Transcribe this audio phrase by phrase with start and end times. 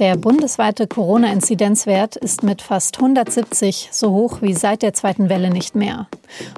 [0.00, 5.76] Der bundesweite Corona-Inzidenzwert ist mit fast 170 so hoch wie seit der zweiten Welle nicht
[5.76, 6.08] mehr.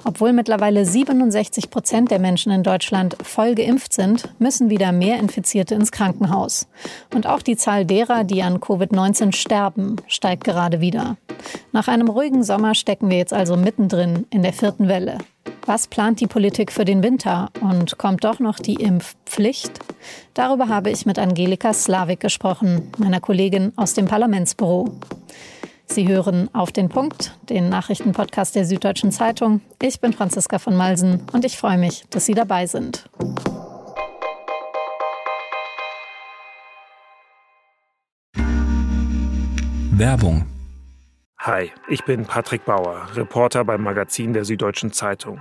[0.04, 5.74] Obwohl mittlerweile 67 Prozent der Menschen in Deutschland voll geimpft sind, müssen wieder mehr Infizierte
[5.74, 6.66] ins Krankenhaus.
[7.14, 11.18] Und auch die Zahl derer, die an Covid-19 sterben, steigt gerade wieder.
[11.72, 15.18] Nach einem ruhigen Sommer stecken wir jetzt also mittendrin in der vierten Welle.
[15.66, 19.80] Was plant die Politik für den Winter und kommt doch noch die Impfpflicht?
[20.32, 24.94] Darüber habe ich mit Angelika Slavik gesprochen, meiner Kollegin aus dem Parlamentsbüro.
[25.86, 29.60] Sie hören auf den Punkt, den Nachrichtenpodcast der Süddeutschen Zeitung.
[29.82, 33.10] Ich bin Franziska von Malsen und ich freue mich, dass Sie dabei sind.
[39.90, 40.46] Werbung
[41.38, 45.40] Hi, ich bin Patrick Bauer, Reporter beim Magazin der Süddeutschen Zeitung.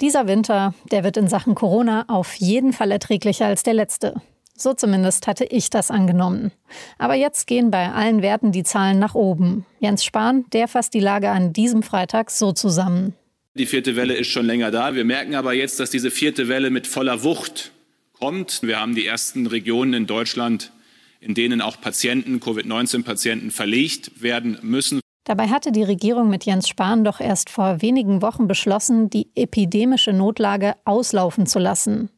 [0.00, 4.20] Dieser Winter, der wird in Sachen Corona auf jeden Fall erträglicher als der letzte.
[4.56, 6.52] So zumindest hatte ich das angenommen.
[6.98, 9.66] Aber jetzt gehen bei allen Werten die Zahlen nach oben.
[9.80, 13.14] Jens Spahn, der fasst die Lage an diesem Freitag so zusammen.
[13.54, 14.94] Die vierte Welle ist schon länger da.
[14.94, 17.72] Wir merken aber jetzt, dass diese vierte Welle mit voller Wucht
[18.12, 18.62] kommt.
[18.62, 20.72] Wir haben die ersten Regionen in Deutschland,
[21.20, 25.00] in denen auch Patienten, Covid-19-Patienten verlegt werden müssen.
[25.24, 30.12] Dabei hatte die Regierung mit Jens Spahn doch erst vor wenigen Wochen beschlossen, die epidemische
[30.12, 32.10] Notlage auslaufen zu lassen.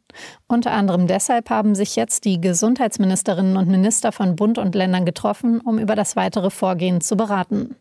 [0.47, 5.61] Unter anderem deshalb haben sich jetzt die Gesundheitsministerinnen und Minister von Bund und Ländern getroffen,
[5.61, 7.77] um über das weitere Vorgehen zu beraten.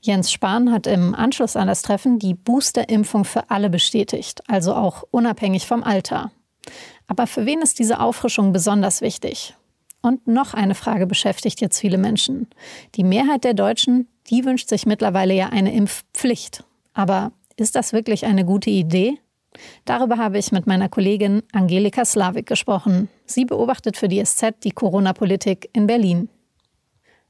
[0.00, 5.02] Jens Spahn hat im Anschluss an das Treffen die Boosterimpfung für alle bestätigt, also auch
[5.10, 6.30] unabhängig vom Alter.
[7.08, 9.56] Aber für wen ist diese Auffrischung besonders wichtig?
[10.00, 12.46] Und noch eine Frage beschäftigt jetzt viele Menschen.
[12.94, 16.64] Die Mehrheit der Deutschen die wünscht sich mittlerweile ja eine Impfpflicht.
[16.92, 19.18] Aber ist das wirklich eine gute Idee?
[19.84, 23.08] Darüber habe ich mit meiner Kollegin Angelika Slavik gesprochen.
[23.24, 26.28] Sie beobachtet für die SZ die Corona-Politik in Berlin.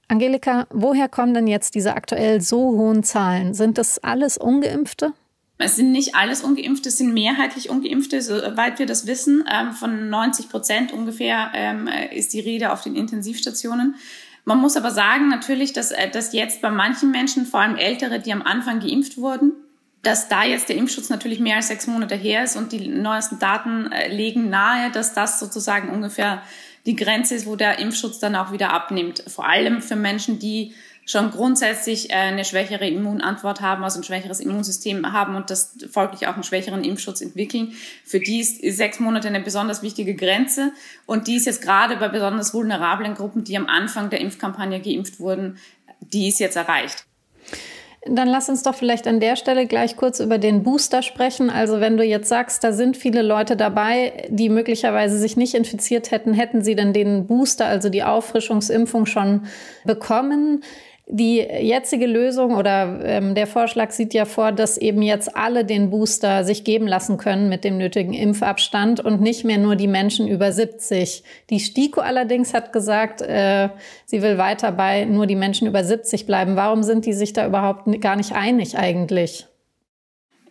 [0.08, 3.54] Angelika, woher kommen denn jetzt diese aktuell so hohen Zahlen?
[3.54, 5.12] Sind das alles ungeimpfte?
[5.58, 9.44] Es sind nicht alles Ungeimpfte, es sind mehrheitlich Ungeimpfte, soweit wir das wissen.
[9.52, 13.96] Ähm, von 90 Prozent ungefähr ähm, ist die Rede auf den Intensivstationen.
[14.44, 18.20] Man muss aber sagen natürlich, dass, äh, dass jetzt bei manchen Menschen, vor allem Ältere,
[18.20, 19.52] die am Anfang geimpft wurden,
[20.02, 23.40] dass da jetzt der Impfschutz natürlich mehr als sechs Monate her ist und die neuesten
[23.40, 26.40] Daten äh, legen nahe, dass das sozusagen ungefähr
[26.86, 29.24] die Grenze ist, wo der Impfschutz dann auch wieder abnimmt.
[29.26, 30.72] Vor allem für Menschen, die
[31.08, 36.28] schon grundsätzlich äh, eine schwächere Immunantwort haben, also ein schwächeres Immunsystem haben und das folglich
[36.28, 37.72] auch einen schwächeren Impfschutz entwickeln.
[38.04, 40.72] Für die ist sechs Monate eine besonders wichtige Grenze
[41.06, 45.18] und die ist jetzt gerade bei besonders vulnerablen Gruppen, die am Anfang der Impfkampagne geimpft
[45.18, 45.56] wurden,
[46.00, 47.06] die ist jetzt erreicht.
[48.06, 51.50] Dann lass uns doch vielleicht an der Stelle gleich kurz über den Booster sprechen.
[51.50, 56.10] Also wenn du jetzt sagst, da sind viele Leute dabei, die möglicherweise sich nicht infiziert
[56.10, 59.46] hätten, hätten sie denn den Booster, also die Auffrischungsimpfung schon
[59.84, 60.62] bekommen?
[61.10, 65.88] Die jetzige Lösung oder ähm, der Vorschlag sieht ja vor, dass eben jetzt alle den
[65.88, 70.28] Booster sich geben lassen können mit dem nötigen Impfabstand und nicht mehr nur die Menschen
[70.28, 71.22] über 70.
[71.48, 73.70] Die STIKO allerdings hat gesagt, äh,
[74.04, 76.56] sie will weiter bei nur die Menschen über 70 bleiben.
[76.56, 79.46] Warum sind die sich da überhaupt gar nicht einig eigentlich?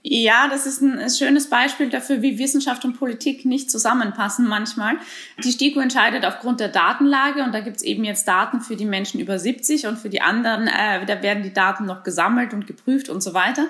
[0.09, 4.95] Ja, das ist ein, schönes Beispiel dafür, wie Wissenschaft und Politik nicht zusammenpassen manchmal.
[5.44, 9.19] Die STIKO entscheidet aufgrund der Datenlage und da gibt's eben jetzt Daten für die Menschen
[9.19, 13.09] über 70 und für die anderen, äh, da werden die Daten noch gesammelt und geprüft
[13.09, 13.68] und so weiter.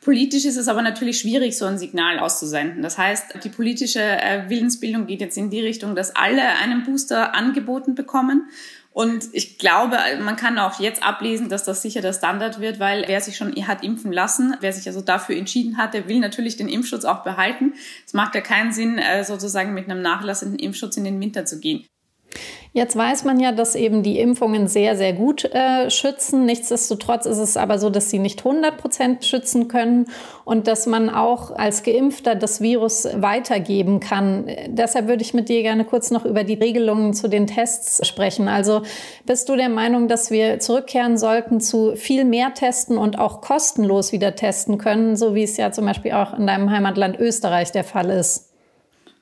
[0.00, 2.82] Politisch ist es aber natürlich schwierig, so ein Signal auszusenden.
[2.82, 7.34] Das heißt, die politische äh, Willensbildung geht jetzt in die Richtung, dass alle einen Booster
[7.34, 8.48] angeboten bekommen
[8.98, 13.04] und ich glaube, man kann auch jetzt ablesen, dass das sicher der Standard wird, weil
[13.06, 16.56] wer sich schon hat impfen lassen, wer sich also dafür entschieden hat, der will natürlich
[16.56, 17.74] den Impfschutz auch behalten.
[18.04, 21.60] Es macht ja keinen Sinn, äh, sozusagen mit einem nachlassenden Impfschutz in den Winter zu
[21.60, 21.86] gehen.
[22.72, 26.44] Jetzt weiß man ja, dass eben die Impfungen sehr, sehr gut äh, schützen.
[26.44, 30.06] Nichtsdestotrotz ist es aber so, dass sie nicht 100 Prozent schützen können
[30.44, 34.48] und dass man auch als Geimpfter das Virus weitergeben kann.
[34.68, 38.48] Deshalb würde ich mit dir gerne kurz noch über die Regelungen zu den Tests sprechen.
[38.48, 38.82] Also
[39.24, 44.12] bist du der Meinung, dass wir zurückkehren sollten zu viel mehr testen und auch kostenlos
[44.12, 47.84] wieder testen können, so wie es ja zum Beispiel auch in deinem Heimatland Österreich der
[47.84, 48.47] Fall ist?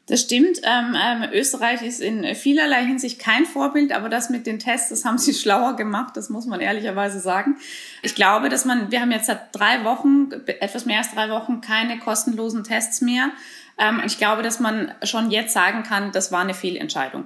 [0.07, 0.61] Das stimmt.
[0.63, 5.05] Ähm, ähm, Österreich ist in vielerlei Hinsicht kein Vorbild, aber das mit den Tests, das
[5.05, 7.57] haben sie schlauer gemacht, das muss man ehrlicherweise sagen.
[8.03, 11.61] Ich glaube, dass man, wir haben jetzt seit drei Wochen, etwas mehr als drei Wochen,
[11.61, 13.31] keine kostenlosen Tests mehr.
[13.79, 17.25] Ähm, ich glaube, dass man schon jetzt sagen kann, das war eine Fehlentscheidung.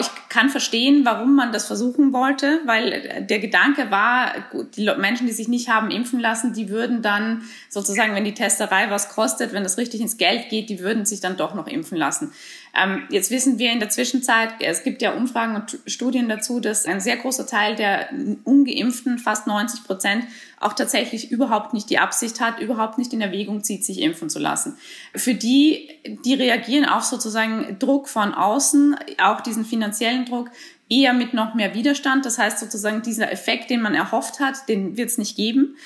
[0.00, 4.32] Ich kann verstehen, warum man das versuchen wollte, weil der Gedanke war,
[4.76, 8.90] die Menschen, die sich nicht haben impfen lassen, die würden dann sozusagen, wenn die Testerei
[8.90, 11.98] was kostet, wenn das richtig ins Geld geht, die würden sich dann doch noch impfen
[11.98, 12.32] lassen.
[12.74, 16.86] Ähm, jetzt wissen wir in der Zwischenzeit, es gibt ja Umfragen und Studien dazu, dass
[16.86, 18.08] ein sehr großer Teil der
[18.44, 20.24] ungeimpften, fast 90 Prozent,
[20.60, 24.38] auch tatsächlich überhaupt nicht die Absicht hat, überhaupt nicht in Erwägung zieht, sich impfen zu
[24.38, 24.76] lassen.
[25.16, 25.88] Für die,
[26.24, 30.50] die reagieren auf sozusagen Druck von außen, auch diesen finanziellen Druck,
[30.90, 32.26] eher mit noch mehr Widerstand.
[32.26, 35.76] Das heißt sozusagen dieser Effekt, den man erhofft hat, den wird es nicht geben.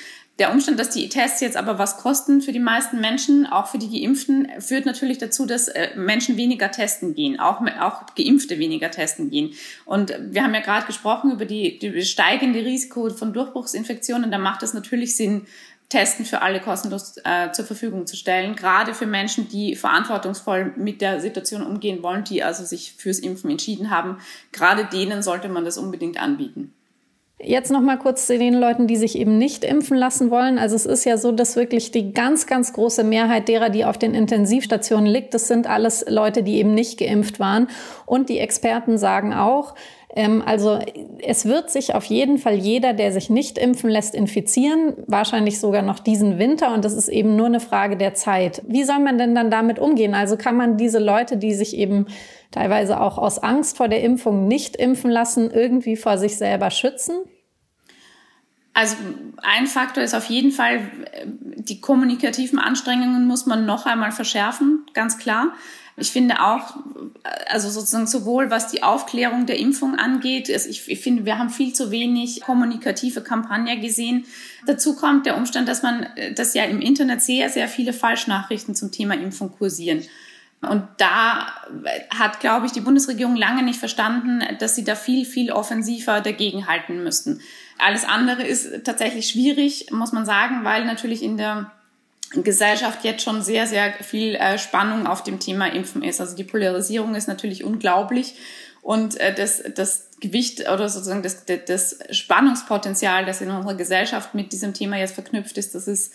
[0.41, 3.79] Der Umstand, dass die Tests jetzt aber was kosten für die meisten Menschen, auch für
[3.79, 8.91] die Geimpften, führt natürlich dazu, dass äh, Menschen weniger testen gehen, auch, auch Geimpfte weniger
[8.91, 9.53] testen gehen.
[9.85, 14.33] Und wir haben ja gerade gesprochen über die, die steigende Risiko von Durchbruchsinfektionen.
[14.33, 15.47] Da macht es natürlich Sinn,
[15.89, 21.01] Testen für alle kostenlos äh, zur Verfügung zu stellen, gerade für Menschen, die verantwortungsvoll mit
[21.01, 24.19] der Situation umgehen wollen, die also sich fürs Impfen entschieden haben.
[24.51, 26.73] Gerade denen sollte man das unbedingt anbieten.
[27.41, 30.59] Jetzt noch mal kurz zu den Leuten, die sich eben nicht impfen lassen wollen.
[30.59, 33.99] Also es ist ja so, dass wirklich die ganz, ganz große Mehrheit derer, die auf
[33.99, 37.69] den Intensivstationen liegt, das sind alles Leute, die eben nicht geimpft waren.
[38.07, 39.75] Und die Experten sagen auch,
[40.17, 40.79] also
[41.23, 45.83] es wird sich auf jeden Fall jeder, der sich nicht impfen lässt, infizieren, wahrscheinlich sogar
[45.83, 46.73] noch diesen Winter.
[46.73, 48.63] Und das ist eben nur eine Frage der Zeit.
[48.69, 50.15] Wie soll man denn dann damit umgehen?
[50.15, 52.07] Also kann man diese Leute, die sich eben
[52.53, 57.15] teilweise auch aus Angst vor der Impfung nicht impfen lassen, irgendwie vor sich selber schützen?
[58.73, 58.97] Also
[59.43, 60.81] ein Faktor ist auf jeden Fall,
[61.25, 65.53] die kommunikativen Anstrengungen muss man noch einmal verschärfen, ganz klar.
[65.97, 66.77] Ich finde auch,
[67.49, 71.73] also sozusagen sowohl was die Aufklärung der Impfung angeht, ich, ich finde, wir haben viel
[71.73, 74.25] zu wenig kommunikative Kampagne gesehen.
[74.67, 78.91] Dazu kommt der Umstand, dass man, dass ja im Internet sehr, sehr viele Falschnachrichten zum
[78.91, 80.03] Thema Impfung kursieren.
[80.61, 81.47] Und da
[82.11, 87.05] hat, glaube ich, die Bundesregierung lange nicht verstanden, dass sie da viel, viel offensiver dagegenhalten
[87.05, 87.41] müssten.
[87.79, 91.71] Alles andere ist tatsächlich schwierig, muss man sagen, weil natürlich in der
[92.43, 96.21] Gesellschaft jetzt schon sehr, sehr viel äh, Spannung auf dem Thema Impfen ist.
[96.21, 98.35] Also die Polarisierung ist natürlich unglaublich
[98.83, 104.53] und äh, das, das Gewicht oder sozusagen das, das Spannungspotenzial, das in unserer Gesellschaft mit
[104.53, 106.13] diesem Thema jetzt verknüpft ist, das ist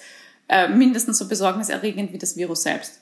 [0.48, 3.01] äh, mindestens so besorgniserregend wie das Virus selbst.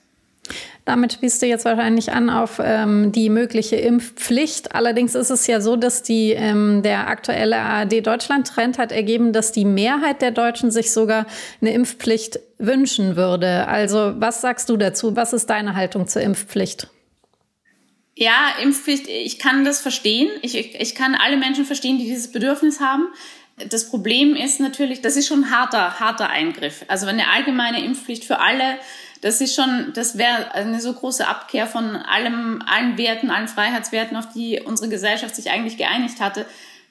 [0.85, 4.73] Damit spielst du jetzt wahrscheinlich an auf ähm, die mögliche Impfpflicht.
[4.73, 9.65] Allerdings ist es ja so, dass die, ähm, der aktuelle ARD-Deutschland-Trend hat ergeben, dass die
[9.65, 11.25] Mehrheit der Deutschen sich sogar
[11.61, 13.67] eine Impfpflicht wünschen würde.
[13.67, 15.15] Also was sagst du dazu?
[15.15, 16.87] Was ist deine Haltung zur Impfpflicht?
[18.15, 20.29] Ja, Impfpflicht, ich kann das verstehen.
[20.41, 23.09] Ich, ich kann alle Menschen verstehen, die dieses Bedürfnis haben.
[23.69, 26.85] Das Problem ist natürlich, das ist schon ein harter, harter Eingriff.
[26.87, 28.77] Also eine allgemeine Impfpflicht für alle
[29.21, 34.17] das ist schon, das wäre eine so große Abkehr von allem, allen Werten, allen Freiheitswerten,
[34.17, 36.45] auf die unsere Gesellschaft sich eigentlich geeinigt hatte.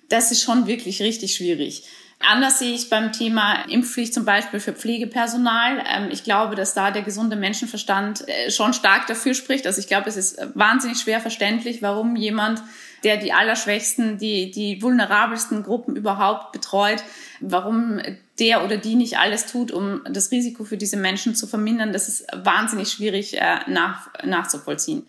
[0.09, 1.85] Das ist schon wirklich richtig schwierig.
[2.19, 5.85] Anders sehe ich beim Thema Impfpflicht zum Beispiel für Pflegepersonal.
[5.87, 9.67] Ähm, ich glaube, dass da der gesunde Menschenverstand äh, schon stark dafür spricht.
[9.67, 12.63] Also ich glaube, es ist wahnsinnig schwer verständlich, warum jemand,
[13.07, 17.05] der die allerschwächsten, die, die vulnerabelsten Gruppen überhaupt betreut,
[17.41, 18.01] warum
[18.41, 22.09] der oder die nicht alles tut, um das Risiko für diese Menschen zu vermindern, das
[22.09, 25.07] ist wahnsinnig schwierig äh, nach, nachzuvollziehen.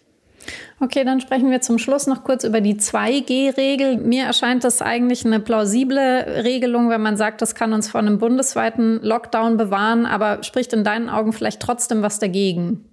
[0.79, 3.97] Okay, dann sprechen wir zum Schluss noch kurz über die 2G-Regel.
[3.97, 8.19] Mir erscheint das eigentlich eine plausible Regelung, wenn man sagt, das kann uns vor einem
[8.19, 12.85] bundesweiten Lockdown bewahren, aber spricht in deinen Augen vielleicht trotzdem was dagegen?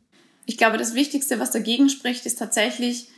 [0.47, 3.09] Ich glaube, das Wichtigste, was dagegen spricht, ist tatsächlich,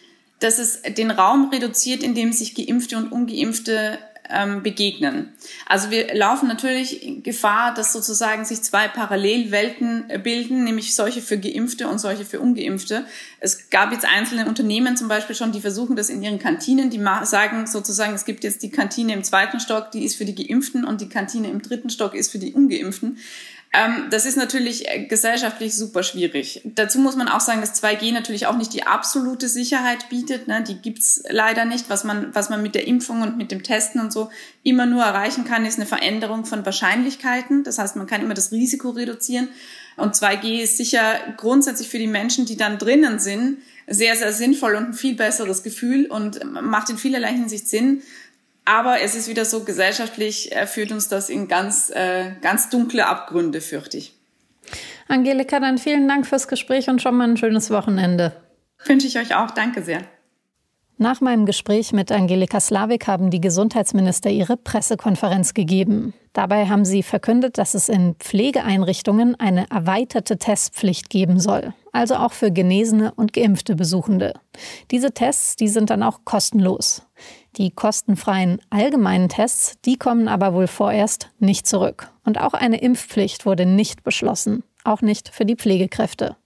[0.41, 3.99] dass es den Raum reduziert, in dem sich Geimpfte und Ungeimpfte
[4.31, 5.33] ähm, begegnen.
[5.67, 11.39] Also wir laufen natürlich Gefahr, dass sozusagen sich zwei Parallelwelten äh, bilden, nämlich solche für
[11.39, 13.05] Geimpfte und solche für Ungeimpfte.
[13.41, 17.03] Es gab jetzt einzelne Unternehmen zum Beispiel schon, die versuchen das in ihren Kantinen, die
[17.25, 20.85] sagen sozusagen, es gibt jetzt die Kantine im zweiten Stock, die ist für die Geimpften
[20.85, 23.19] und die Kantine im dritten Stock ist für die Ungeimpften.
[23.77, 26.63] Ähm, das ist natürlich äh, gesellschaftlich super schwierig.
[26.65, 30.49] Dazu muss man auch sagen, dass 2G natürlich auch nicht die absolute Sicherheit bietet.
[30.49, 30.63] Ne?
[30.63, 31.91] Die gibt's leider nicht.
[31.91, 34.31] Was man, was man mit der Impfung und mit dem Testen und so
[34.63, 37.65] immer nur erreichen kann, ist eine Veränderung von Wahrscheinlichkeiten.
[37.65, 39.49] Das heißt, man kann immer das Risiko reduzieren.
[39.97, 44.75] Und 2G ist sicher grundsätzlich für die Menschen, die dann drinnen sind, sehr, sehr sinnvoll
[44.75, 48.03] und ein viel besseres Gefühl und macht in vielerlei Hinsicht Sinn.
[48.67, 53.07] Aber es ist wieder so, gesellschaftlich äh, führt uns das in ganz, äh, ganz dunkle
[53.07, 54.13] Abgründe, fürchte ich.
[55.09, 58.33] Angelika, dann vielen Dank fürs Gespräch und schon mal ein schönes Wochenende.
[58.85, 59.53] Wünsche ich euch auch.
[59.53, 60.03] Danke sehr.
[60.99, 66.15] Nach meinem Gespräch mit Angelika Slavik haben die Gesundheitsminister ihre Pressekonferenz gegeben.
[66.33, 72.33] Dabei haben sie verkündet, dass es in Pflegeeinrichtungen eine erweiterte Testpflicht geben soll, also auch
[72.33, 74.41] für genesene und geimpfte Besuchende.
[74.91, 77.03] Diese Tests, die sind dann auch kostenlos.
[77.57, 82.11] Die kostenfreien allgemeinen Tests, die kommen aber wohl vorerst nicht zurück.
[82.25, 86.37] Und auch eine Impfpflicht wurde nicht beschlossen, auch nicht für die Pflegekräfte.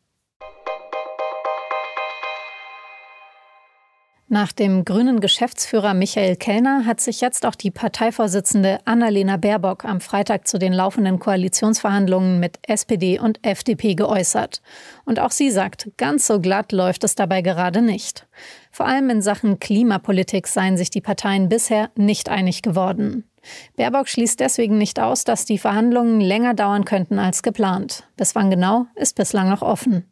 [4.33, 10.01] Nach dem grünen Geschäftsführer Michael Kellner hat sich jetzt auch die Parteivorsitzende Annalena Baerbock am
[10.01, 14.63] Freitag zu den laufenden Koalitionsverhandlungen mit SPD und FDP geäußert.
[15.05, 18.29] Und auch sie sagt, ganz so glatt läuft es dabei gerade nicht.
[18.71, 23.25] Vor allem in Sachen Klimapolitik seien sich die Parteien bisher nicht einig geworden.
[23.77, 28.05] Baerbock schließt deswegen nicht aus, dass die Verhandlungen länger dauern könnten als geplant.
[28.17, 30.10] Bis wann genau, ist bislang noch offen.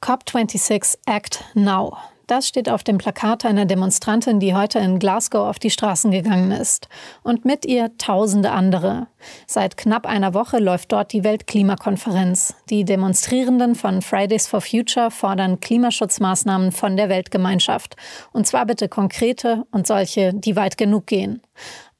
[0.00, 1.96] COP26 Act Now.
[2.28, 6.52] Das steht auf dem Plakat einer Demonstrantin, die heute in Glasgow auf die Straßen gegangen
[6.52, 6.88] ist.
[7.22, 9.06] Und mit ihr tausende andere.
[9.46, 12.54] Seit knapp einer Woche läuft dort die Weltklimakonferenz.
[12.68, 17.96] Die Demonstrierenden von Fridays for Future fordern Klimaschutzmaßnahmen von der Weltgemeinschaft.
[18.32, 21.40] Und zwar bitte konkrete und solche, die weit genug gehen.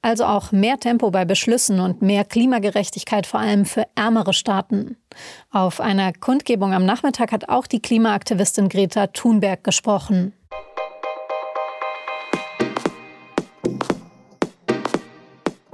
[0.01, 4.97] Also auch mehr Tempo bei Beschlüssen und mehr Klimagerechtigkeit vor allem für ärmere Staaten.
[5.51, 10.33] Auf einer Kundgebung am Nachmittag hat auch die Klimaaktivistin Greta Thunberg gesprochen.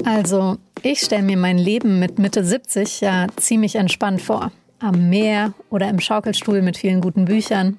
[0.06, 4.52] Also, ich stelle mir mein Leben mit Mitte 70 ja ziemlich entspannt vor.
[4.80, 7.78] Am Meer oder im Schaukelstuhl mit vielen guten Büchern.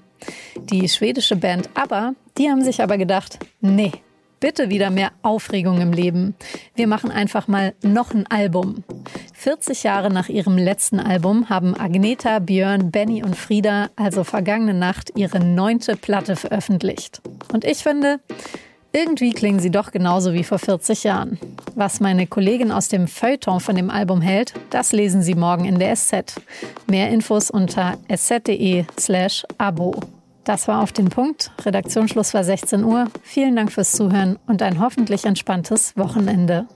[0.57, 3.91] Die schwedische Band ABBA, die haben sich aber gedacht, nee,
[4.39, 6.35] bitte wieder mehr Aufregung im Leben.
[6.75, 8.83] Wir machen einfach mal noch ein Album.
[9.33, 15.11] 40 Jahre nach ihrem letzten Album haben Agneta, Björn, Benny und Frieda also vergangene Nacht
[15.15, 17.21] ihre neunte Platte veröffentlicht.
[17.53, 18.19] Und ich finde,
[18.95, 21.37] irgendwie klingen sie doch genauso wie vor 40 Jahren.
[21.75, 25.79] Was meine Kollegin aus dem Feuilleton von dem Album hält, das lesen Sie morgen in
[25.79, 26.39] der SZ.
[26.87, 29.99] Mehr Infos unter sz.de slash abo.
[30.45, 31.51] Das war auf den Punkt.
[31.65, 33.05] Redaktionsschluss war 16 Uhr.
[33.23, 36.67] Vielen Dank fürs Zuhören und ein hoffentlich entspanntes Wochenende.